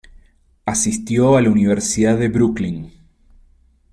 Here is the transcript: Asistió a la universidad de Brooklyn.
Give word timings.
Asistió 0.65 1.37
a 1.37 1.43
la 1.43 1.51
universidad 1.51 2.17
de 2.17 2.27
Brooklyn. 2.29 2.91